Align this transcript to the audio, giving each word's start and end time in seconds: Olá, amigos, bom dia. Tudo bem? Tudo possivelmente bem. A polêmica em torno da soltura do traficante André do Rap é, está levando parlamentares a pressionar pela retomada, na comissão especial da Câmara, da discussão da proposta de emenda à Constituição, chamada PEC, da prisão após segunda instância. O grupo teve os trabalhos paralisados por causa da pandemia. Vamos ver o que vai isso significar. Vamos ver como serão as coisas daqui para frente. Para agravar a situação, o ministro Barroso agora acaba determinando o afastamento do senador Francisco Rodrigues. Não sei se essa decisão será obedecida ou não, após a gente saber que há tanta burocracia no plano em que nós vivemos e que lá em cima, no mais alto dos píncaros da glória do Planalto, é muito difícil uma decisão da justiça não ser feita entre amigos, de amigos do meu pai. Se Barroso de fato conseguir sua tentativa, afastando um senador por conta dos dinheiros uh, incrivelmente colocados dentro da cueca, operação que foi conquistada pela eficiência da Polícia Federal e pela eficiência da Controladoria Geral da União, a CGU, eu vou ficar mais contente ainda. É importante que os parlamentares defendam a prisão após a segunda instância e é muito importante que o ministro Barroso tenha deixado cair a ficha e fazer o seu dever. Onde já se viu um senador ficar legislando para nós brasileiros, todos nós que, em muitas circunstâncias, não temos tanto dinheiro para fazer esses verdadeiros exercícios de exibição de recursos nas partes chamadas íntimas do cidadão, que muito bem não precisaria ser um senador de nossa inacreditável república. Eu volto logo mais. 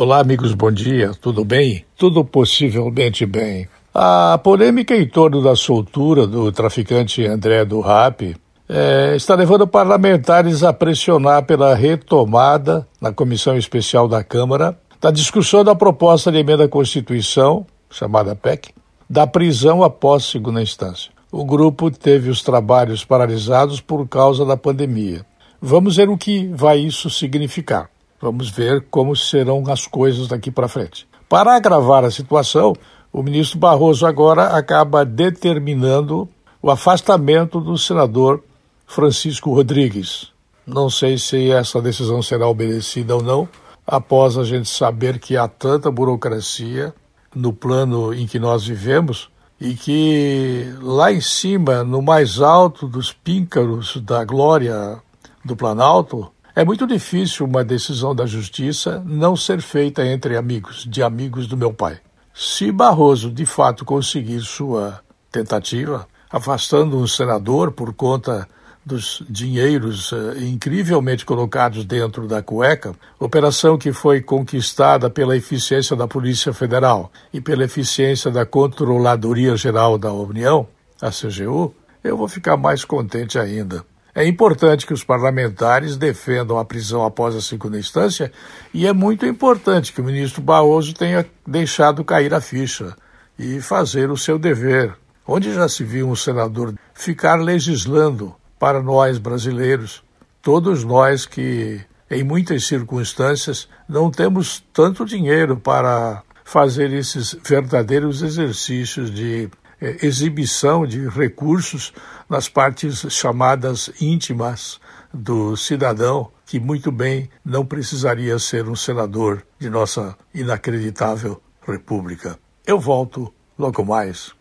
Olá, 0.00 0.20
amigos, 0.20 0.54
bom 0.54 0.70
dia. 0.70 1.10
Tudo 1.20 1.44
bem? 1.44 1.84
Tudo 1.96 2.24
possivelmente 2.24 3.26
bem. 3.26 3.66
A 3.92 4.38
polêmica 4.38 4.94
em 4.94 5.04
torno 5.08 5.42
da 5.42 5.56
soltura 5.56 6.24
do 6.24 6.52
traficante 6.52 7.26
André 7.26 7.64
do 7.64 7.80
Rap 7.80 8.36
é, 8.68 9.16
está 9.16 9.34
levando 9.34 9.66
parlamentares 9.66 10.62
a 10.62 10.72
pressionar 10.72 11.46
pela 11.46 11.74
retomada, 11.74 12.86
na 13.00 13.12
comissão 13.12 13.56
especial 13.56 14.06
da 14.06 14.22
Câmara, 14.22 14.78
da 15.00 15.10
discussão 15.10 15.64
da 15.64 15.74
proposta 15.74 16.30
de 16.30 16.38
emenda 16.38 16.66
à 16.66 16.68
Constituição, 16.68 17.66
chamada 17.90 18.36
PEC, 18.36 18.72
da 19.10 19.26
prisão 19.26 19.82
após 19.82 20.26
segunda 20.26 20.62
instância. 20.62 21.10
O 21.32 21.44
grupo 21.44 21.90
teve 21.90 22.30
os 22.30 22.40
trabalhos 22.40 23.04
paralisados 23.04 23.80
por 23.80 24.06
causa 24.06 24.44
da 24.44 24.56
pandemia. 24.56 25.26
Vamos 25.60 25.96
ver 25.96 26.08
o 26.08 26.16
que 26.16 26.46
vai 26.54 26.78
isso 26.78 27.10
significar. 27.10 27.90
Vamos 28.20 28.50
ver 28.50 28.86
como 28.90 29.14
serão 29.14 29.62
as 29.68 29.86
coisas 29.86 30.28
daqui 30.28 30.50
para 30.50 30.68
frente. 30.68 31.06
Para 31.28 31.54
agravar 31.54 32.04
a 32.04 32.10
situação, 32.10 32.74
o 33.12 33.22
ministro 33.22 33.58
Barroso 33.58 34.06
agora 34.06 34.56
acaba 34.56 35.04
determinando 35.04 36.28
o 36.60 36.70
afastamento 36.70 37.60
do 37.60 37.78
senador 37.78 38.42
Francisco 38.86 39.52
Rodrigues. 39.52 40.32
Não 40.66 40.90
sei 40.90 41.16
se 41.16 41.50
essa 41.50 41.80
decisão 41.80 42.20
será 42.20 42.48
obedecida 42.48 43.14
ou 43.14 43.22
não, 43.22 43.48
após 43.86 44.36
a 44.36 44.44
gente 44.44 44.68
saber 44.68 45.18
que 45.18 45.36
há 45.36 45.48
tanta 45.48 45.90
burocracia 45.90 46.92
no 47.34 47.52
plano 47.52 48.12
em 48.12 48.26
que 48.26 48.38
nós 48.38 48.66
vivemos 48.66 49.30
e 49.60 49.74
que 49.74 50.72
lá 50.80 51.12
em 51.12 51.20
cima, 51.20 51.82
no 51.82 52.02
mais 52.02 52.40
alto 52.40 52.86
dos 52.86 53.12
píncaros 53.12 53.96
da 54.02 54.24
glória 54.24 55.00
do 55.44 55.56
Planalto, 55.56 56.30
é 56.58 56.64
muito 56.64 56.88
difícil 56.88 57.46
uma 57.46 57.62
decisão 57.62 58.12
da 58.12 58.26
justiça 58.26 59.00
não 59.06 59.36
ser 59.36 59.62
feita 59.62 60.04
entre 60.04 60.36
amigos, 60.36 60.84
de 60.90 61.04
amigos 61.04 61.46
do 61.46 61.56
meu 61.56 61.72
pai. 61.72 62.00
Se 62.34 62.72
Barroso 62.72 63.30
de 63.30 63.46
fato 63.46 63.84
conseguir 63.84 64.40
sua 64.40 64.98
tentativa, 65.30 66.04
afastando 66.28 66.98
um 66.98 67.06
senador 67.06 67.70
por 67.70 67.94
conta 67.94 68.48
dos 68.84 69.22
dinheiros 69.30 70.10
uh, 70.10 70.36
incrivelmente 70.40 71.24
colocados 71.24 71.84
dentro 71.84 72.26
da 72.26 72.42
cueca, 72.42 72.92
operação 73.20 73.78
que 73.78 73.92
foi 73.92 74.20
conquistada 74.20 75.08
pela 75.08 75.36
eficiência 75.36 75.94
da 75.94 76.08
Polícia 76.08 76.52
Federal 76.52 77.12
e 77.32 77.40
pela 77.40 77.62
eficiência 77.62 78.32
da 78.32 78.44
Controladoria 78.44 79.56
Geral 79.56 79.96
da 79.96 80.12
União, 80.12 80.66
a 81.00 81.10
CGU, 81.10 81.72
eu 82.02 82.16
vou 82.16 82.26
ficar 82.26 82.56
mais 82.56 82.84
contente 82.84 83.38
ainda. 83.38 83.84
É 84.18 84.26
importante 84.26 84.84
que 84.84 84.92
os 84.92 85.04
parlamentares 85.04 85.96
defendam 85.96 86.58
a 86.58 86.64
prisão 86.64 87.04
após 87.04 87.36
a 87.36 87.40
segunda 87.40 87.78
instância 87.78 88.32
e 88.74 88.84
é 88.84 88.92
muito 88.92 89.24
importante 89.24 89.92
que 89.92 90.00
o 90.00 90.04
ministro 90.04 90.42
Barroso 90.42 90.92
tenha 90.92 91.24
deixado 91.46 92.04
cair 92.04 92.34
a 92.34 92.40
ficha 92.40 92.96
e 93.38 93.60
fazer 93.60 94.10
o 94.10 94.16
seu 94.16 94.36
dever. 94.36 94.92
Onde 95.24 95.54
já 95.54 95.68
se 95.68 95.84
viu 95.84 96.08
um 96.08 96.16
senador 96.16 96.74
ficar 96.92 97.36
legislando 97.36 98.34
para 98.58 98.82
nós 98.82 99.18
brasileiros, 99.18 100.02
todos 100.42 100.82
nós 100.82 101.24
que, 101.24 101.80
em 102.10 102.24
muitas 102.24 102.66
circunstâncias, 102.66 103.68
não 103.88 104.10
temos 104.10 104.64
tanto 104.72 105.04
dinheiro 105.04 105.56
para 105.56 106.24
fazer 106.44 106.92
esses 106.92 107.36
verdadeiros 107.44 108.20
exercícios 108.22 109.14
de 109.14 109.48
exibição 109.80 110.86
de 110.86 111.08
recursos 111.08 111.92
nas 112.28 112.48
partes 112.48 113.06
chamadas 113.10 113.90
íntimas 114.00 114.80
do 115.12 115.56
cidadão, 115.56 116.30
que 116.44 116.58
muito 116.60 116.90
bem 116.90 117.30
não 117.44 117.64
precisaria 117.64 118.38
ser 118.38 118.68
um 118.68 118.76
senador 118.76 119.42
de 119.58 119.70
nossa 119.70 120.16
inacreditável 120.34 121.40
república. 121.66 122.38
Eu 122.66 122.78
volto 122.78 123.32
logo 123.58 123.84
mais. 123.84 124.32